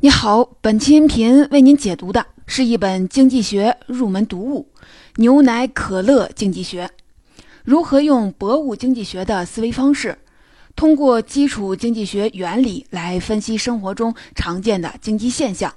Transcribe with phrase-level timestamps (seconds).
[0.00, 4.68] 你好，本期音频为您解读的是一本经济学入门读物
[5.16, 6.90] 《牛奶可乐经济学》，
[7.64, 10.18] 如何用博物经济学的思维方式，
[10.76, 15.72] 通过基础经济学原理来分析生活中常见的经济现象。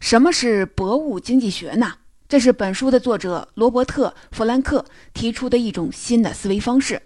[0.00, 1.92] 什么是博物经济学呢？
[2.30, 7.02] 这是本书的作者罗伯特·弗兰克提出的一种新的思维方式。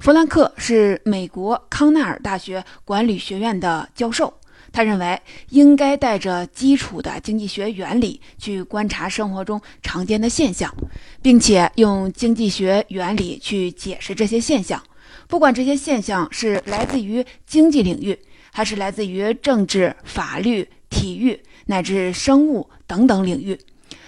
[0.00, 4.34] 弗兰克是美国康奈尔大学管理学院的教授。
[4.74, 5.16] 他认为
[5.50, 10.74] 应该带着基础的经济学原理去观察生活中常见的现象，
[11.22, 14.82] 并且用经济学原理去解释这些现象。
[15.28, 18.18] 不管这些现象是来自于经济领域，
[18.52, 23.56] 还是来自于政治、法律、体育乃至生物等等领域，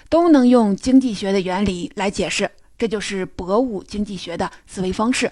[0.09, 2.51] 都能用经济学的原理来解释。
[2.77, 5.31] 这就是博物经济学的思维方式。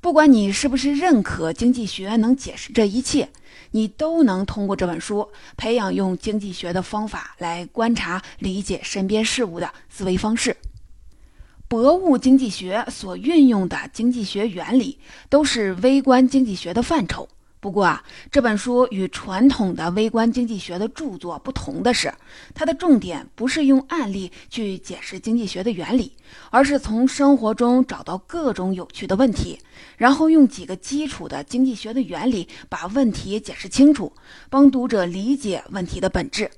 [0.00, 3.30] 不管你是不是认可经济学能解释这一切。
[3.72, 10.56] 你都能通过这本书培养用经济学的方法来观察、理解身边事物的思维方式。
[11.68, 17.28] 博物经济学所运用的经济学原理都是微观经济学的范畴。
[17.60, 22.10] 不过啊，这本书与传统的微观经济学的著作不同的是，
[22.54, 26.10] 它的重点不是用案例去解释经济学的原理，
[26.48, 29.58] 而是从生活中找到各种有趣的问题，
[29.98, 34.10] 然后用几个基础的经济学的原理把问题解释清楚，
[34.48, 36.50] 帮读者理解问题的本质。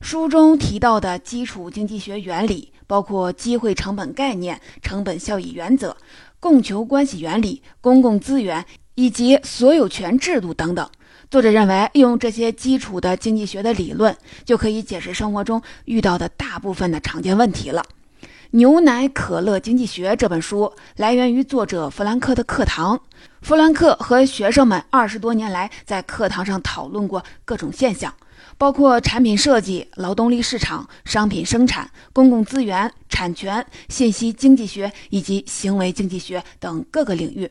[0.00, 5.94] 书中提到的基础经济学原理包括机会成本概念、成本效益原则、
[6.40, 8.64] 供求关系原理、公共资源。
[8.94, 10.88] 以及所有权制度等等。
[11.30, 17.84] 作者认为，用这些基础的经济学的理论，就可以解释生活中遇到的大部分的常见问题了。
[18.50, 23.00] 《牛奶可乐经济学》这本书来源于作者弗兰克的课堂。
[23.42, 28.12] 弗兰克和学生们二十多年来在课堂上讨论过各种现象，
[28.58, 37.48] 包括产品设计、劳动力市场、商品生产、公共资源、产权、信息经济学以及行为经济学等各个领域。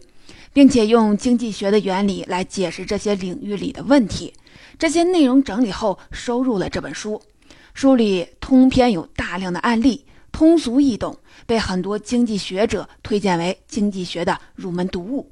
[0.53, 4.33] 并且用经济学的原理来解释这些领域里的问题。
[4.77, 7.21] 这些内容整理后收入了这本书。
[7.73, 15.29] 书里通篇有大量的案例，通俗易懂，被很多经济学者推荐为经济学的入门读物。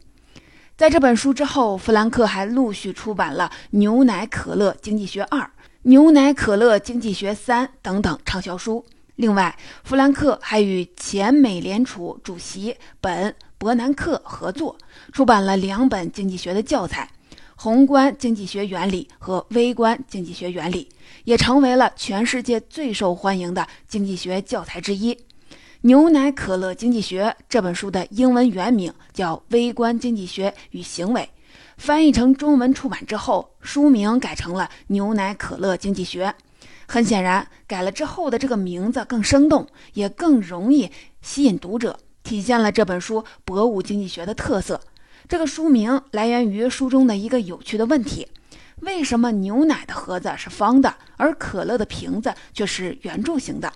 [0.78, 5.40] 在这本书之后，弗兰克还陆续出版了《牛奶可乐经济学二》
[5.84, 8.86] 《牛奶可乐经济学三》等等畅销书。
[9.16, 13.36] 另外，弗兰克还与前美联储主席本。
[13.58, 14.78] 伯南克合作
[15.12, 17.10] 出版了两本经济学的教材，
[17.56, 20.88] 《宏观经济学原理》和《微观经济学原理》，
[21.24, 25.14] 也成为了全世界最受欢迎的经济学教材之一。
[25.82, 31.22] 《牛奶可乐经济学》这本书的英文原名叫《微观经济学与行为》，
[31.78, 36.28] 翻译成中文出版之后，书名改成了《牛奶可乐经济学》。
[36.88, 40.90] 很显然，改了之后的这个名字更生动，也更容易
[41.22, 42.00] 吸引读者。
[42.28, 44.82] 体现了这本书博物经济学的特色。
[45.30, 48.28] 这个书名来源于书中的一个有趣的问题：
[48.82, 53.72] 为什么牛奶的盒子是方的，而可乐的瓶子却是圆柱形的？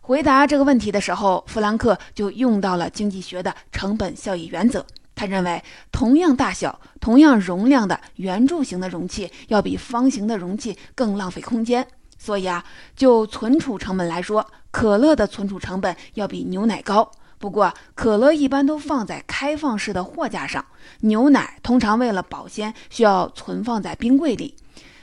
[0.00, 4.86] 回答这个问题的时候，弗兰克就用到了经济学的成本效益原则。
[5.16, 5.60] 他认为，
[5.90, 11.84] 同样大小、同样容量的圆柱形的容器要比方形的容器更浪费空间。
[12.16, 17.10] 所以啊，就存储成本来说，可乐的存储成本要比牛奶高。
[17.38, 20.64] 不过，可乐一般都放在开放式的货架上，
[21.00, 24.56] 牛奶通常为了保鲜需要存放在冰柜里，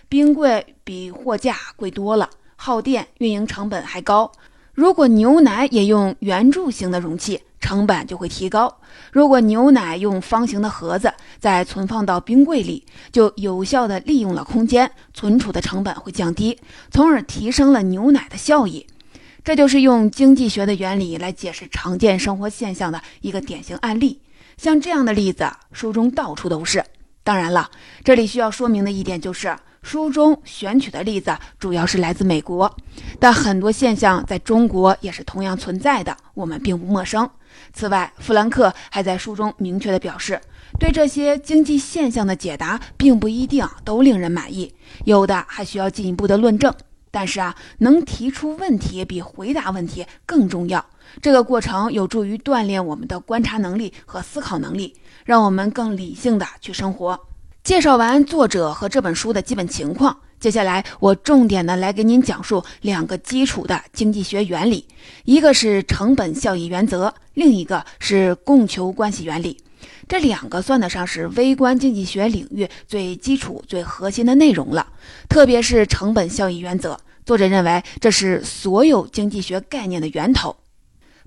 [0.10, 4.30] 冰柜比货架贵多了，耗电、运营成本还高。
[4.74, 8.78] 如果牛奶也用圆柱形的容器，成本就会提高。
[9.14, 16.60] 如果牛奶用方形的盒子再存放到冰柜里，就有效地利用了空间，存储的成本会降低，
[16.92, 18.86] 从而提升了牛奶的效益。
[19.46, 24.20] 这就是用经济学的原理来解释常见生活现象的一个典型案例。
[24.58, 26.84] 像这样的例子，书中到处都是。
[27.24, 27.70] 当然了，
[28.04, 32.76] 这里需要说明的一点就是，书中选取的例子主要是来自美国，
[33.20, 37.30] 但很多现象在中国也是同样存在的，我们并不陌生。
[37.72, 40.42] 此外，弗兰克还在书中明确地表示，
[40.80, 46.74] 对这些经济现象的解答并不一定都令人满意，有的还需要进一步的论证。
[47.16, 50.86] 但是啊，能提出问题比回答问题更重要。
[51.22, 57.18] 这个过程有助于锻炼我们的观察能力和思考能力，让我们更理性的去生活。
[57.64, 64.86] 介绍完作者和这本书的基本情况，接下来我重点的来给您讲述两个基础的经济学原理，
[65.24, 69.58] 一个是成本效益原则，另一个是供求关系原理。
[70.08, 74.88] 这两个算得上是微观经济学领域最基础、最核心的内容了。
[75.28, 80.56] 特别是成本效益原则，作者认为这是所有经济学概念的源头。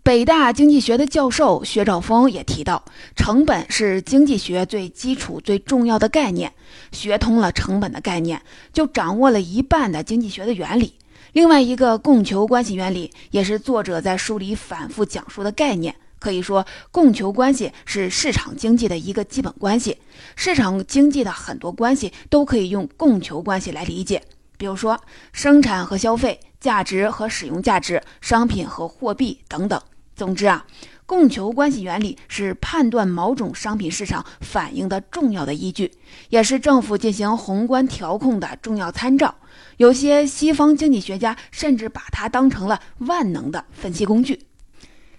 [0.05, 2.85] 北大经济学的教授薛兆丰也提到，
[3.17, 6.53] 成本是经济学最基础、最重要的概念。
[6.93, 8.41] 学通了成本的概念，
[8.73, 10.95] 就掌握了一半的经济学的原理。
[11.33, 15.95] 另外一个供求关系原理，也是作者在书里反复讲述的概念。
[16.19, 19.99] 可以说，供求关系是市场经济的一个基本关系。
[20.37, 24.23] 市场经济的很多关系都可以用供求关系来理解，
[24.57, 25.01] 比如说
[25.33, 29.81] 生产和消费、价值和使用价值、商品和货币等等。
[30.17, 30.67] 总之啊，
[31.07, 35.93] 供求关系原理是判断某种商品市场反应的重要的依据，
[36.29, 39.37] 也是政府进行宏观调控的重要参照。
[39.77, 44.48] 有些西方经济学家甚至把它当成了万能的分析工具。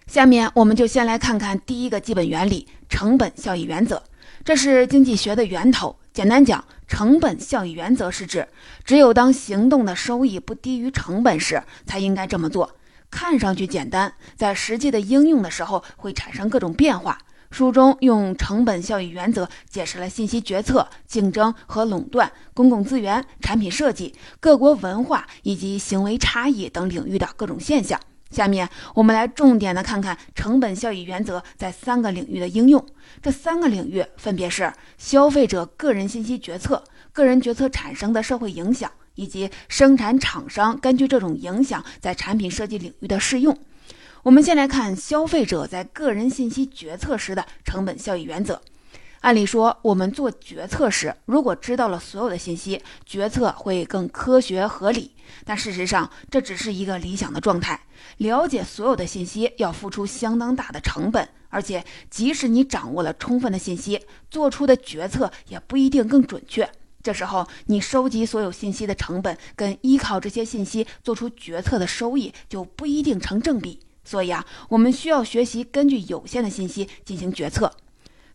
[0.10, 4.02] 下面我们就先来看看第一个基本原理——成本效益原则。
[4.44, 5.96] 这是经济学的源头。
[6.12, 8.48] 简单讲，成本效益原则是指，
[8.84, 12.76] 只有当行动的收益不低于成本时，才应该这么做。
[13.12, 17.20] 看上去简单，在实际的应用的时候会产生各种变化。
[17.52, 28.00] 书中用成本效益原则解释了信息决策、竞争和垄断、公共资源、产品设计、各国文化以及行为差异等领域的各种现象。
[28.30, 32.86] 下面我们来重点的看看成本效益原则在三个领域的应用。
[33.22, 38.92] 这三个领域分别是消费者个人信息决策、个人决策产生的社会影响。
[39.20, 43.58] 以及生产厂商根据这种影响在产品设计领域的适用。
[44.24, 48.62] 我们先来看消费者在个人信息决策时的成本效益原则。
[49.22, 55.12] 按理说，我们做决策时，如果知道了所有的信息，决策会更科学合理。
[55.44, 57.82] 但事实上，这只是一个理想的状态。
[58.18, 64.02] 了解所有的信息要付出相当大的成本，而且即使你掌握了充分的信息，
[64.32, 66.70] 做出的决策也不一定更准确。
[67.04, 73.80] 这时候，你收集所有信息的成本跟依靠这些信息做出决策的收益就不一定成正比。
[74.06, 77.72] 所以啊，我们需要学习根据有限的信息进行决策。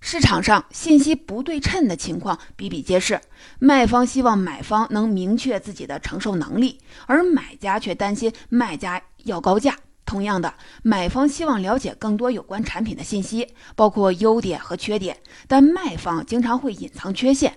[0.07, 3.19] 市场上信息不对称的情况比比皆是，
[3.59, 9.79] 卖方希望买方能明确自己的承受能力，而买家却担心卖家要高价。
[10.05, 10.53] 同样的，
[10.83, 15.17] 买方希望了解更多有关产品的信息，包括优点和缺点，
[15.49, 17.57] 但卖方经常会隐藏缺陷。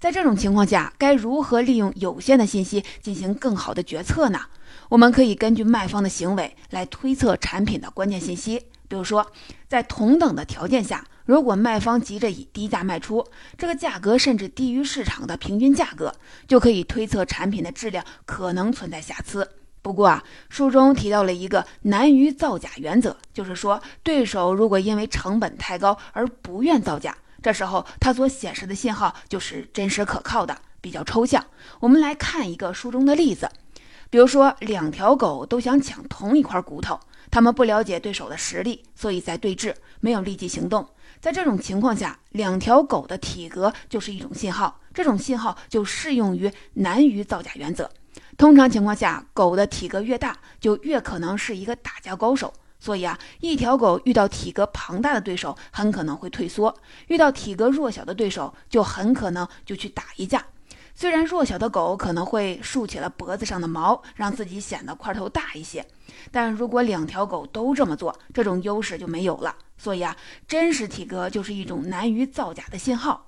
[0.00, 4.40] 在这种情况下，该如何利用有限的信息进行更好的决策呢？
[4.88, 8.60] 我们可以根据卖方的行为来推测产品的关键信息。
[8.88, 9.24] 比如说，
[9.68, 13.26] 在同等的条件下，如果卖方急着以低价卖出，
[13.56, 16.14] 这个价格甚至低于市场的平均价格，
[16.46, 19.48] 就可以推测产品的质量可能存在瑕疵。
[19.80, 27.16] 不过啊，书中提到了一个难于造假原则，就是说，对手如果因为成本太高而不愿造假。
[27.42, 31.44] 这时候，它所显示的信号就是真实可靠的，比较抽象。
[31.80, 33.50] 我们来看一个书中的例子，
[34.08, 36.98] 比如说，两条狗都想抢同一块骨头，
[37.30, 40.88] 它们不了解对手的实力，所以在对峙，没有立即行动。
[41.24, 47.90] 在这种情况下，两条狗的体格就是一种信号，这种信号就适用于难于造假原则。
[48.36, 52.52] 通常情况下，狗的体格越大，就越可能是一个打架高手。
[52.78, 56.70] 所以啊，一条狗遇到体格庞大的对手，很可能会退缩；
[57.06, 60.44] 遇到体格弱小的对手，就很可能就去打一架。
[60.94, 65.84] 虽然弱小的狗可能会竖起了脖子上的毛，让自己显得块头大一些，
[66.30, 69.54] 但如果两条狗都这么做，这种优势就没有了。
[69.76, 70.16] 所以啊，
[70.46, 73.26] 真实体格就是一种难于造假的信号。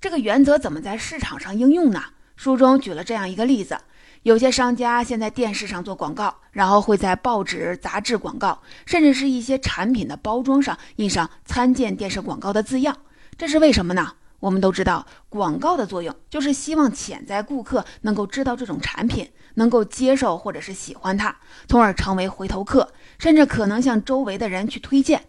[0.00, 2.02] 这个原则怎么在市场上应用呢？
[2.36, 3.76] 书中举了这样一个例子。
[4.22, 12.96] 有些商家现在电视上做广告，然后会在报纸、杂志广告，甚至是一些产品的包装上印上参见电视广告的字样。
[13.36, 14.14] 这是为什么呢？
[14.42, 21.36] 我们都知道，广告的作用就是希望潜在顾客能够知道这种产品，能够接受或者是喜欢它，
[21.68, 25.22] 从而成为回头客，甚至可能向周围的人去推荐。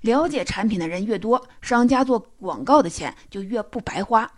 [0.00, 4.28] 了解产品的人越多，商家做广告的钱就越不白花。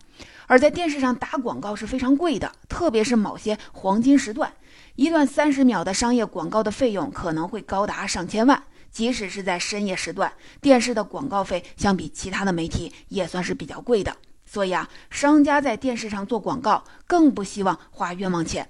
[0.47, 4.52] 而在电视上打广告是非常贵的，特别是某些黄金时段，
[4.97, 8.62] 一段三十秒的商业广告的费用可能会高达上千万。
[8.90, 14.16] 即使是在深夜时段，电视的广告费相比其他的媒体也算是比较贵的。
[14.45, 18.68] 所以啊，商家在电视上做广告更不希望花冤枉钱。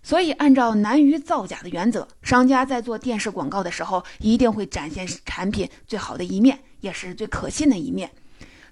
[0.00, 8.12] 所以，按照难于造假的原则，商家在做电视广告的时候，一定会展现产品最好的一面，也是最可信的一面。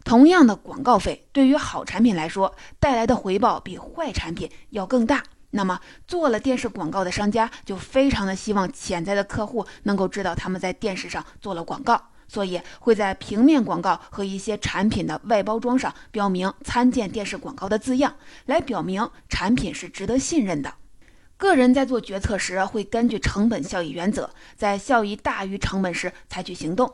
[0.04, 5.24] 同样的广告费，对于好产品来说，带来的回报比坏产品要更大。
[5.56, 20.74] 那么，做了电视广告的商家就非常的希望潜在的客户能够知道他们在电视上做了广告，所以会在平面广告和一些产品的外包装上标明“参见电视广告”的字样，来表明产品是值得信任的。
[21.38, 26.92] 个人在做决策时，会根据成本效益原则，在效益大于成本时采取行动。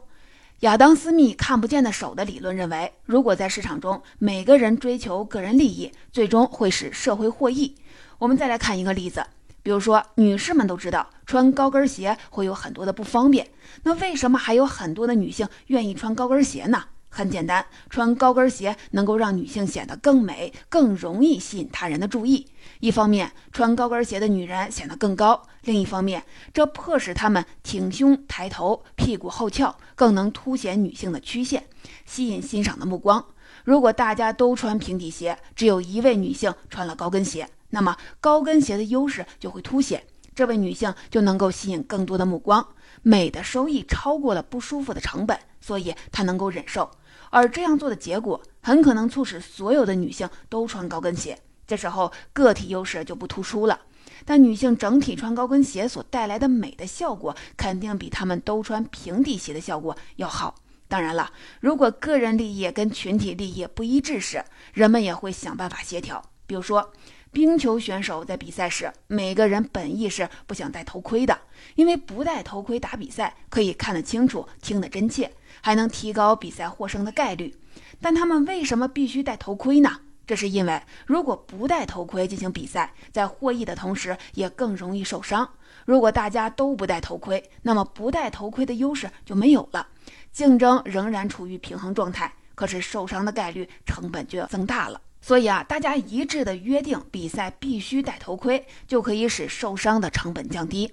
[0.61, 7.75] 亚当·斯密“看不见的手”的理论认为，如果在市场中每个人追求个人利益，最终会使社会获益。
[8.23, 9.26] 我们再来看一个例子，
[9.64, 13.49] 比如说，女士们都知道穿高跟鞋会有很多的不方便，
[13.83, 16.85] 那为什么还有很多的女性愿意穿高跟鞋呢？
[17.09, 22.47] 很简单，穿高跟鞋能够让女性显得更美，更容易吸引他人的注意。
[22.79, 26.23] 一方面，穿高跟鞋的女人显得更高；另一方面，
[26.55, 31.64] 这迫使她们挺胸抬头，屁股后翘，更能凸显女性的曲线，
[32.07, 33.25] 吸引欣赏的目光。
[33.64, 42.67] 如果大家都穿平底鞋，只有一位女性穿了高跟鞋，那么高跟鞋的优势就会凸显，这位女性就能够吸引更多的目光。
[43.00, 46.91] 美的收益超过了不舒服的成本，所以她能够忍受。
[47.31, 51.38] 而这样做的结果，很可能促使所有的女性都穿高跟鞋。
[51.67, 53.81] 这时候个体优势就不突出了，
[54.26, 60.55] 但女性整体穿高跟鞋所带来的美的效果，肯定比她们都穿平底鞋的效果要好。
[60.88, 66.23] 当然了，如果个人利益跟群体利益不一致时，人们也会想办法协调。
[66.47, 66.93] 比如说，
[67.33, 71.41] 冰球选手在比赛时，每个人本意是不想戴头盔的，
[71.75, 75.33] 因为不戴头盔打比赛可以看得清楚、听得真切。
[75.61, 77.55] 还能提高比赛获胜的概率，
[78.01, 80.01] 但他们为什么必须戴头盔呢？
[80.27, 85.49] 这是因为如果不戴头盔进行比赛，在获益的同时也更容易受伤。
[85.85, 89.87] 如果大家都不戴头盔，那么不戴头盔的优势就没有了，
[90.33, 95.01] 竞争仍然处于平衡状态，可是受伤的概率成本就要增大了。
[95.23, 100.93] 所以啊，大家一致的约定比赛必须戴头盔，就可以使受伤的成本降低。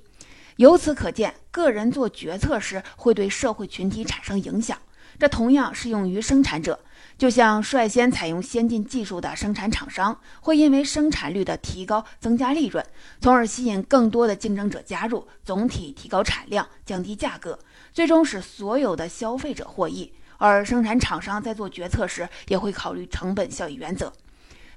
[0.57, 4.77] 由此可见，个人做决策时会对社会群体产生影响。
[5.17, 6.79] 这同样适用于生产者，
[7.17, 12.86] 就像率先采用先进技术的生产厂商，会因为生产率的提高增加利润，
[13.19, 17.57] 从而吸引更多的竞争者加入，总体提高产量，降低价格，
[17.91, 20.13] 最终使所有的消费者获益。
[20.39, 24.12] 而生产厂商在做决策时，也会考虑成本效益原则。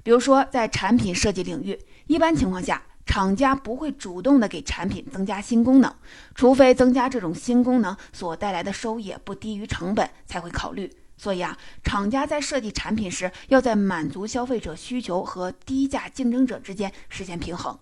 [0.03, 2.83] 比如说，在产品设计领域，一般情况下。
[3.05, 5.93] 厂家不会主动的给产品增加新功能，
[6.35, 10.89] 除非增加这种新功能所带来的收益不低于成本才会考虑。
[11.17, 17.77] 所以啊，厂家在设计产品时，要在满足消费者需求和低价竞争者之间实现平衡。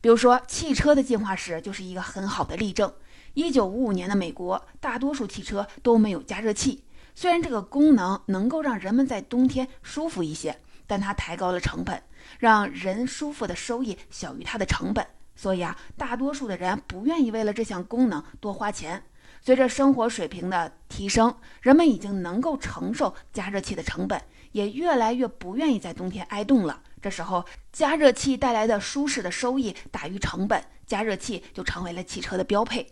[0.00, 2.92] 比如说，汽车的进化史就是一个很好的例证。
[3.34, 12.02] 一九五五年的美国，大多数汽车都没有加热器，虽然这个功能能够让人们在冬天舒服一些，但它抬高了成本。
[12.38, 15.04] 让人舒服的收益小于它的成本，
[15.34, 19.02] 所以啊，大多数的人不愿意为了这项功能多花钱。
[19.40, 26.80] 随着生活水平的提升，人们已经能够承受加热器的成本，也越来越不愿意在冬天挨冻了。
[27.00, 32.86] 这时候，加热器带来的舒适的收益大于成本，加热器就成为了汽车的标配。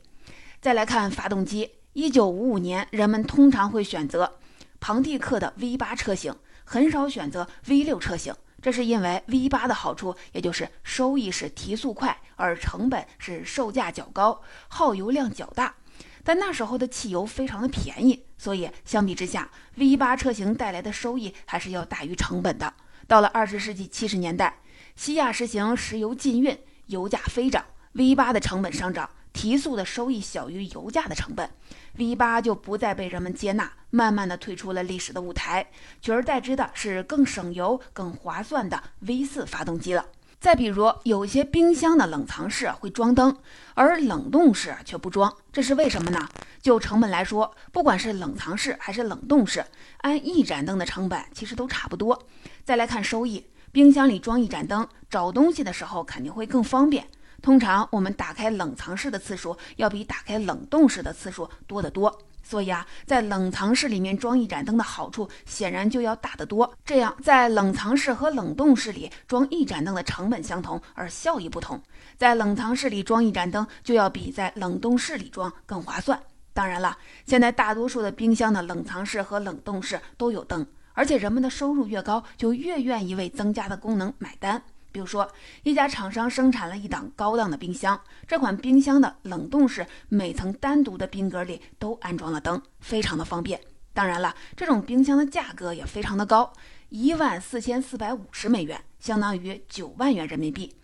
[0.61, 4.39] 再来看发动机，一九五五年，人们通常会选择
[4.79, 6.33] 庞蒂克的 V 八车型，
[6.65, 8.33] 很少选择 V 六车型。
[8.63, 15.75] 这是因为 V 八的好处，也就是收益是提速快，而成本是售价较高，耗油量较大。
[16.23, 22.73] 但那时候的汽油非常的便宜，所以相比之下，V 八车型带来的收益还是要大于成本的。
[23.09, 24.61] 到了二十世纪七十年代，
[24.95, 26.57] 西亚实行石油禁运，
[26.87, 29.11] 油价飞涨，V 八的成本上涨。
[29.41, 31.49] 提速的收益小于油价的成本
[31.97, 35.67] ，V 八就不再被人们接纳，慢慢的退出了历史的舞台，
[36.03, 40.05] 取而代之的是更省油、更划算的 V 四发动机了。
[40.39, 43.35] 再比如，有些冰箱的冷藏室会装灯，
[43.73, 46.29] 而冷冻室却不装，这是为什么呢？
[46.61, 49.65] 就成本来说，不管是冷藏室还是冷冻室，
[50.03, 52.27] 安一盏灯的成本其实都差不多。
[52.63, 57.09] 再来看收益，冰箱里装一盏灯，找东西的时候肯定会更方便。
[57.43, 66.71] 通常我们打开冷藏室的次数要比打开冷冻室的次数多得多，所以啊，在冷藏室里面装一盏灯的好处显然就要大得多。
[66.85, 71.81] 这样，在冷藏室和冷冻室里装一盏灯的成本相同，而效益不同。
[72.17, 76.21] 在冷藏室里装一盏灯就要比在冷冻室里装更划算。
[76.53, 84.63] 当然了，现在大多数的冰箱的冷藏室和冷冻室都有灯，而且人们的收入越高，就越愿意为增加的功能买单。
[84.93, 85.31] 比如说，
[85.63, 93.61] 一家厂商生产了一档高档的冰箱，这款冰箱的冷冻室每层单独的冰格里都安装了灯，非常的方便。
[93.93, 96.53] 当然了，这种冰箱的价格也非常的高，
[96.89, 100.75] 一万四千四百五十美元，相当于九万元人民币。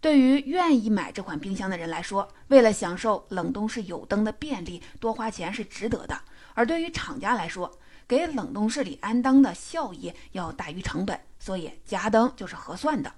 [0.00, 6.14] 对于愿意买这款冰箱的人来说，为了享受冷冻室有灯的便利，多花钱是值得的；
[6.54, 13.12] 而对于厂家来说，给冷冻室里安灯的效益要大于成本，所以加灯就是合算的。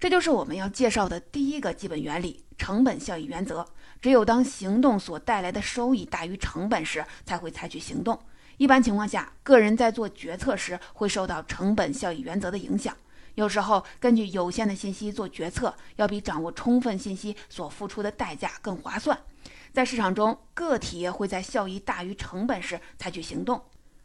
[0.00, 3.66] 这就是我们要介绍的第一个基本原理——成本效益原则。
[4.00, 8.18] 只有当行动所带来的收益大于成本时，才会采取行动。
[8.56, 12.96] 一般情况下，个人在做决策时会受到成本效益原则的影响。
[13.34, 19.18] 有时候，根据有限的信息做决策，要比掌握充分信息所付出的代价更划算。
[19.70, 23.60] 在市场中，个体会在效益大于成本时采取行动，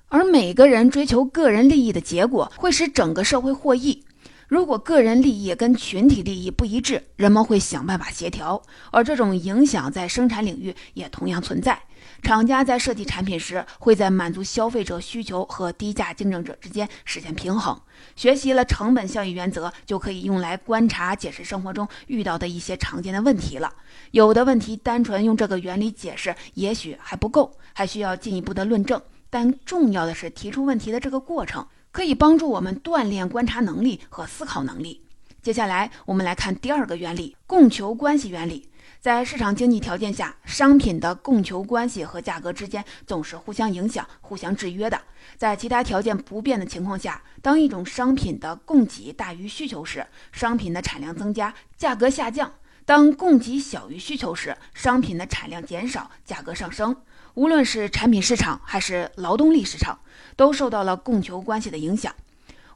[0.10, 4.05] 而每个人追求个人利益的结果会使整个社会获益。
[4.48, 8.62] 如果个人利益跟群体利益不一致，人们会想办法协调，
[8.92, 11.82] 而这种影响在生产领域也同样存在。
[12.22, 17.80] 厂家在设计产品时，会在满足消费者需求和低价竞争者之间实现平衡。
[18.16, 23.74] 学习了成本效益原则，就可以用来观察、解释生活中遇到的一些常见的问题了。
[24.12, 29.02] 有的问题单纯用这个原理解释，也许还不够，还需要进一步的论证。
[29.30, 31.68] 但重要的是提出问题的这个过程。
[31.96, 35.02] 可以帮助我们锻炼观察能力和思考能力。
[35.42, 38.70] 接下来，我们来看第二个原理——供求关系原理。
[39.00, 45.02] 在市场经济条件下，商品的供求关系和价格之间总是互相影响、互相制约的。
[45.38, 52.50] 在其他条件不变的情况下，当一种商品的供给大于需求时，商品的产量增加，价格下降；
[52.84, 56.94] 当供给小于需求时，商品的产量减少，价格上升。
[57.36, 60.00] 无论是产品市场还是劳动力市场，
[60.38, 62.16] 都受到了供求关系的影响。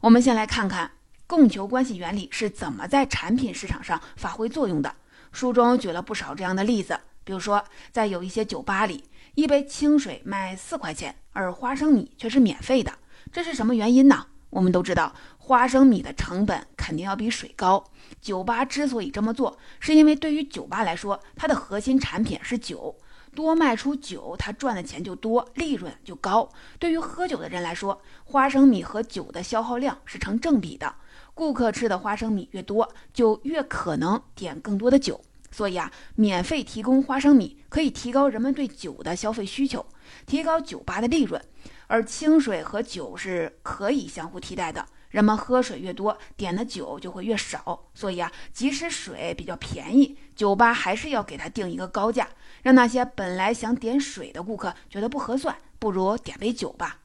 [0.02, 0.92] 我们先来看看
[1.26, 4.94] 供求关系原理是怎么在产品市场上发挥作用的。
[5.32, 7.64] 书中举了不少这样的例子，比如说，
[7.94, 12.92] 在有一些酒吧里，一杯清水卖四块钱，而花生米却是免费的，
[13.32, 14.26] 这是什么原因呢？
[14.50, 17.86] 我们都知道，花生米的成本肯定要比水高。
[18.20, 22.98] 酒吧之所以这么做，是因为对于酒吧来说，它的核心产品是酒。
[23.40, 26.50] 多卖出酒，他赚的钱就多，利润就高。
[26.78, 30.94] 对于喝酒的人来说，花生米和酒的消耗量是成正比的。
[31.34, 35.22] 顾客吃的花生米越多，就越可能点更多的酒。
[35.52, 39.86] 所以啊，免费提供花生米可以提高人们对酒的消费需求，
[40.26, 41.42] 提高酒吧的利润。
[41.88, 44.86] 而清水和酒是可以相互替代的。
[45.10, 47.88] 人们喝水越多，点的酒就会越少。
[47.96, 52.30] 所以啊，即使水比较便宜，酒吧还是要给他定一个高价，
[52.64, 57.00] 让那些本来想点水的顾客觉得不合算，不如点杯酒吧。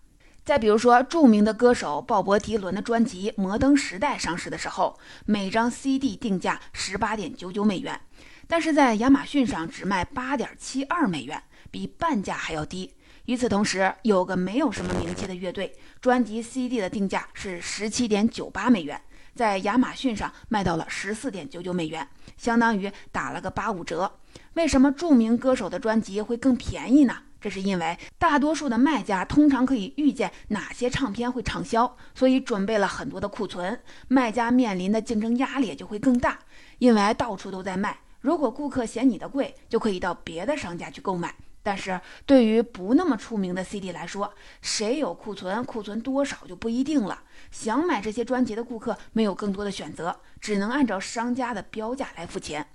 [0.45, 7.99] 再比如说，著名的歌手鲍勃迪伦的专辑《摩登时代》上市的时候，每张 CD 定价十八点九九美元，
[8.47, 12.93] 但是在亚马逊上只卖八点七二美元，比半价还要低。
[13.25, 19.01] 与此同时，有个没有什么名气的乐队，专辑 CD 的定价是十七点九八美元，
[19.35, 24.19] 在亚马逊上卖到了十四点九九美元，相当于打了个八五折。
[24.55, 27.17] 为什么著名歌手的专辑会更便宜呢？
[27.40, 36.38] 这是因为大多数的卖家通常可以预见哪些唱片会畅销，所以准备了很多的库存，卖家面临的竞争压力也就会更大，
[36.79, 37.99] 因为到处都在卖。
[38.21, 41.35] 如果顾客嫌你的贵，就可以到别的商家去购买。
[41.62, 47.23] 但是对于不那么出名的 CD 来说，谁有库存，库存多少就不一定了。
[47.51, 52.67] 想买这些专辑的顾客没有更多的选择，只能按照商家的标价来付钱。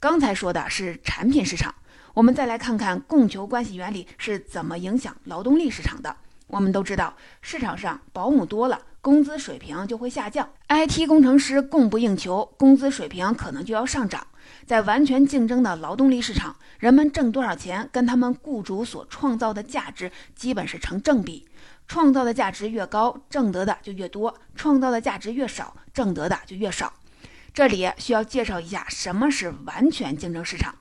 [0.00, 1.74] 刚才说的是产品市场，
[2.14, 6.16] 我们再来看看供求关系原理是怎么影响劳动力市场的。
[6.46, 14.26] 我们都知道，市场上保姆多了，工资水平就会下降；IT 工程师供不应求，工资水平可能就要上涨。
[14.66, 21.46] 在完全竞争的劳动力市场，人们挣多少钱跟他们雇主所创造的价值基本是成正比。
[21.86, 26.90] 创造的价值越高，挣得的就越多；创造的价值越少，挣得的就越少。
[27.52, 30.76] 这里需要介绍一下什么是完全竞争市场。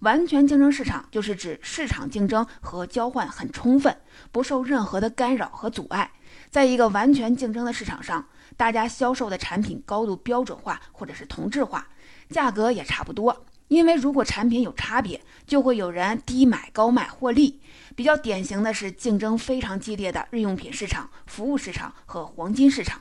[0.00, 3.94] 完全竞争市场就是指市场竞争和交换很充分，
[4.32, 6.10] 不受任何的干扰和阻碍。
[6.50, 11.88] 在一个完全竞争的市场上，大家销售的产品高度标准化或者是同质化。
[12.30, 17.60] 价格也差不多，因为如果产品有差别，就会有人低买高卖获利。
[17.94, 23.00] 比较典型的是竞争非常激烈的日用品市场、服务市场和黄金市场。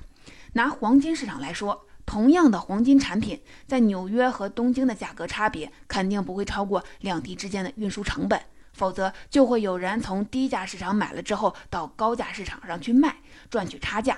[0.53, 8.41] 拿黄金市场来说，同样的黄金产品，在纽约和东京的价格差别肯定不会超过两地之间的运输成本，
[8.73, 13.17] 否则就会有人从低价市场买了之后到高价市场上去卖，
[13.51, 14.17] 赚取差价。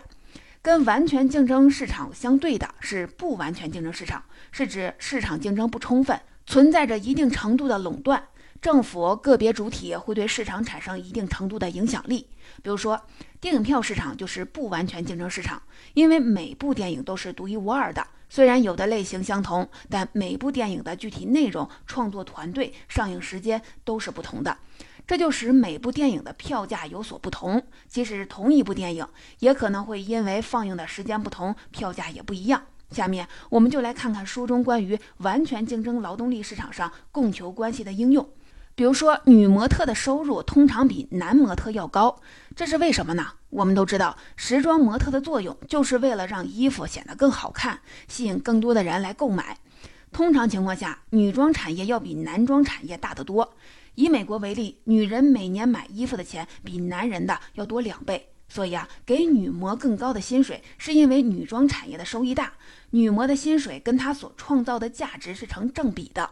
[0.61, 4.23] 跟完全竞争市场相对的是不完全竞争市场，
[4.53, 8.23] 是指市场竞争不充分，存在着一定程度的垄断，
[8.61, 12.27] 政府个别主体会对市场产生一定程度的影响力。
[12.61, 13.01] 比如说，
[13.39, 15.59] 电影票市场就是不完全竞争市场，
[15.95, 24.55] 因为每部电影都是独一无二的，虽然有的类型相同，但每部电影的具体内容、创作团队、上映时间都是不同的，
[25.07, 27.63] 这就使每部电影的票价有所不同。
[27.87, 29.07] 即使同一部电影，
[29.39, 32.63] 也可能会因为放映的时间不同，票价也不一样。
[32.91, 38.29] 下面我们就来看看书中关于完全竞争劳动力市场上供求关系的应用。
[38.81, 42.19] 比如说，女模特的收入通常比男模特要高，
[42.55, 43.27] 这是为什么呢？
[43.51, 49.55] 我们都知道，时装模特的作用就是为了让衣服显得更好看，吸引更多的人来购买。
[50.11, 53.53] 通常情况下，女装产业要比男装产业大得多。
[53.93, 58.29] 以美国为例，女人每年买衣服的钱比男人的要多两倍。
[58.49, 62.53] 所以啊，给女模更高的薪水，是因为女装产业的收益大，
[62.89, 66.31] 女模的薪水跟她所创造的价值是成正比的。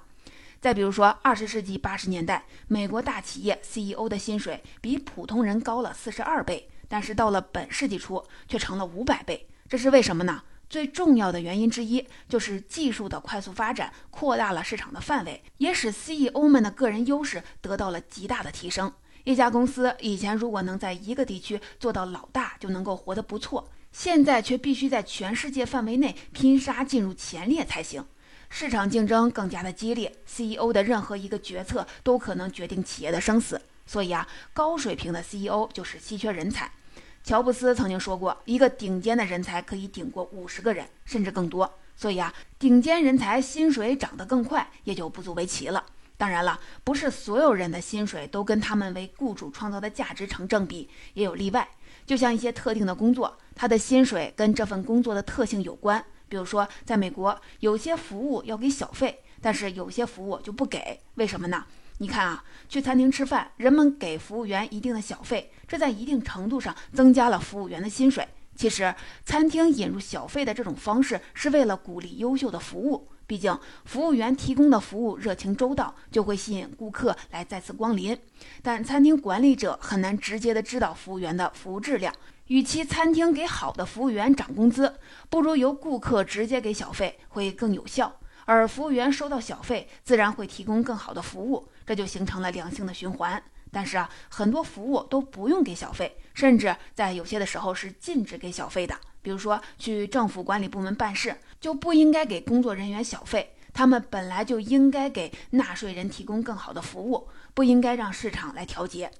[0.62, 9.48] 再比如说，二十世纪八十年代，美国大企业 CEO 的薪水比普通人高了四十二倍，但是到了本世纪初却成了五百倍。
[9.70, 10.44] 这是为什么呢？
[10.70, 18.92] 最重要的原因之一就是技术的快速发展，扩大了市场的范围，也使 CEO 们的个人优势得到了极大的提升。
[19.24, 28.06] 一家公司以前如果能在一个地区做到老大，就能够活得不错，现在却必须在全世界范围内拼杀进入前列才行。
[28.50, 33.62] 市场竞争更加的激烈，CEO 的任何一个决策都可能决定企业的生死。
[33.86, 36.70] 所以啊，高水平的 CEO 就是稀缺人才。
[37.24, 41.72] 乔布斯曾经说过，一个顶尖的人才可以顶过五十个人，甚至更多。
[41.96, 45.86] 所以啊，顶尖人才薪水涨得更快，也就不足为奇了。
[46.18, 51.68] 当然了，不是所有人的薪水都跟他们为雇主创造的价值成正比，也有例外。
[52.06, 56.04] 就像一些特定的工作，他的薪水跟这份工作的特性有关。
[56.30, 61.02] 比如说，在美国，有些服务要给小费，但是有些服务就不给。
[61.16, 61.66] 为什么呢？
[61.98, 68.26] 你看啊，去餐厅吃饭，人们给服务员一定的小费，这在一定程度上增加了服务员的薪水。
[68.56, 68.94] 其实，
[69.26, 73.10] 餐厅引入小费的这种方式是为了鼓励优秀的服务。
[73.28, 78.18] 毕竟，服务员提供的服务热情周到，就会吸引顾客来再次光临。
[78.64, 82.14] 但餐厅管理者很难直接的知道服务员的服务质量。
[82.50, 84.96] 与其餐厅给好的服务员涨工资，
[85.30, 88.20] 不如由顾客直接给小费会更有效。
[88.46, 93.42] 而服务员收到小费，自然会提供更好的服务，这就形成了良性的循环。
[93.72, 98.96] 但是啊，很多服务都不用给小费，甚至在有些的时候是禁止给小费的。
[99.22, 109.12] 比如说去政府管理部门办事，就不应该给工作人员小费，他们本来就应该给纳税人提供更好的服务，不应该让市场来调节。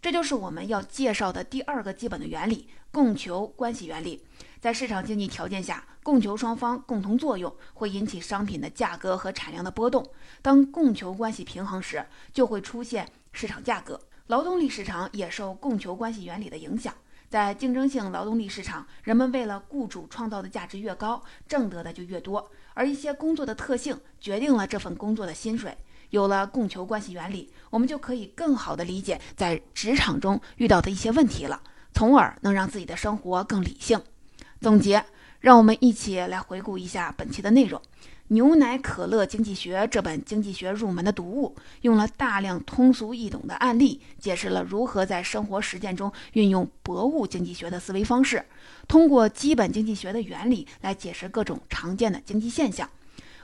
[0.00, 4.24] 这就是我们要介绍的第二个基本的原理——供求关系原理。
[4.60, 10.08] 在市场经济条件下，供求双方共同作用会引起商品的价格和产量的波动。
[10.42, 14.00] 当供求关系平衡时，就会出现市场价格。
[14.28, 16.94] 劳动力市场也受供求关系原理的影响。
[17.28, 22.50] 在竞争性劳动力市场，人们为了雇主创造的价值越高，挣得的就越多。
[22.74, 25.76] 而一些工作的特性决定了这份工作的薪水。
[26.10, 31.60] 有了供求关系原理，我们就可以更好地理解在职场中遇到的一些问题了，
[31.92, 34.00] 从而能让自己的生活更理性。
[34.60, 35.04] 总结，
[35.40, 37.80] 让我们一起来回顾一下本期的内容。
[38.34, 48.44] 《牛奶可乐经济学》这本经济学入门的读物，用了大量通俗易懂的案例，解释了如何在生活实践中运用博物经济学的思维方式，
[48.88, 52.90] 通过基本经济学的原理来解释各种常见的经济现象。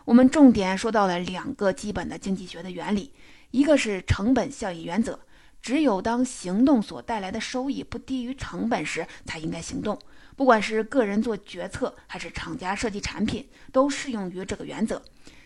[0.04, 3.12] 我们重点说到了两个基本的经济学的原理，
[3.52, 5.20] 一个是成本效益原则，
[5.60, 9.96] 只有当行动所带来的收益不低于成本时，才应该行动。
[10.34, 15.00] 不管是个人做决策，还是厂家设计产品，都适用于这个原则。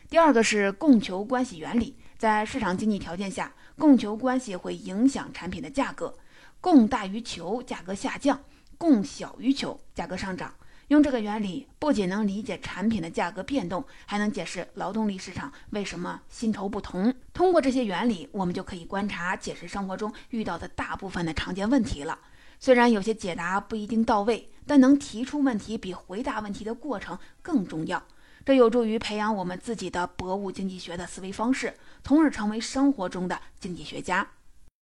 [0.09, 6.17] 第二个是供求关系原理，在市场经济条件下，供求关系会影响产品的价格，
[6.63, 8.39] 供大于求，价格下降；
[8.79, 10.55] 供小于求，价格上涨。
[10.89, 17.13] 用这个原理，不仅能理解产品的价格变动，还能解释劳动力市场为什么薪酬不同。
[17.33, 22.17] 通过这些原理，我们就可以观察、解释生活中遇到的大部分的常见问题了。
[22.61, 28.03] 虽然有些解答不一定到位，但能提出问题比回答问题的过程更重要。
[28.45, 34.29] 这有助于培养我们自己的博物经济学的思维方式，从而成为生活中的经济学家。